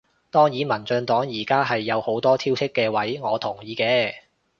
[0.31, 4.11] 當然民進黨而家係有好多挑剔嘅位，我同意嘅